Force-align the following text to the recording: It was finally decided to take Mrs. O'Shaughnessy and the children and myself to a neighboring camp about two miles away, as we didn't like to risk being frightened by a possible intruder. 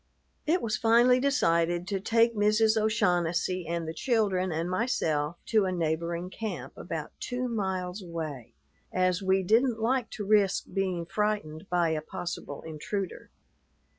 It 0.47 0.63
was 0.63 0.77
finally 0.77 1.19
decided 1.19 1.87
to 1.89 1.99
take 1.99 2.35
Mrs. 2.35 2.75
O'Shaughnessy 2.75 3.67
and 3.67 3.87
the 3.87 3.93
children 3.93 4.51
and 4.51 4.67
myself 4.67 5.37
to 5.49 5.65
a 5.65 5.71
neighboring 5.71 6.31
camp 6.31 6.73
about 6.75 7.11
two 7.19 7.47
miles 7.47 8.01
away, 8.01 8.55
as 8.91 9.21
we 9.21 9.43
didn't 9.43 9.79
like 9.79 10.09
to 10.17 10.25
risk 10.25 10.63
being 10.73 11.05
frightened 11.05 11.69
by 11.69 11.89
a 11.89 12.01
possible 12.01 12.63
intruder. 12.63 13.29